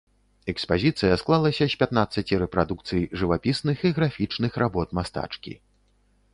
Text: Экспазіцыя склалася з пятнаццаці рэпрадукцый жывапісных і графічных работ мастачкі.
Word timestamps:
Экспазіцыя 0.53 1.17
склалася 1.21 1.67
з 1.73 1.77
пятнаццаці 1.81 2.39
рэпрадукцый 2.45 3.05
жывапісных 3.23 3.77
і 3.89 3.95
графічных 4.01 4.51
работ 4.67 4.87
мастачкі. 5.01 5.53